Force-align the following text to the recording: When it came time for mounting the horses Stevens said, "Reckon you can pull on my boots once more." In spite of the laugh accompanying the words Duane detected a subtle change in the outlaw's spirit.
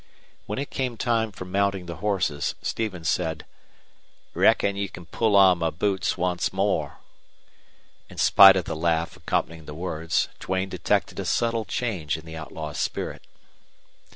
When 0.47 0.57
it 0.57 0.71
came 0.71 0.97
time 0.97 1.31
for 1.31 1.45
mounting 1.45 1.85
the 1.85 1.97
horses 1.97 2.55
Stevens 2.63 3.07
said, 3.07 3.45
"Reckon 4.33 4.75
you 4.75 4.89
can 4.89 5.05
pull 5.05 5.35
on 5.35 5.59
my 5.59 5.69
boots 5.69 6.17
once 6.17 6.51
more." 6.51 6.97
In 8.09 8.17
spite 8.17 8.55
of 8.55 8.65
the 8.65 8.75
laugh 8.75 9.15
accompanying 9.15 9.65
the 9.65 9.75
words 9.75 10.27
Duane 10.39 10.69
detected 10.69 11.19
a 11.19 11.25
subtle 11.25 11.65
change 11.65 12.17
in 12.17 12.25
the 12.25 12.35
outlaw's 12.35 12.79
spirit. 12.79 13.21